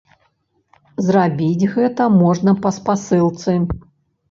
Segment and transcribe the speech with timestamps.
[1.07, 3.51] Зрабіць гэта можна па спасылцы.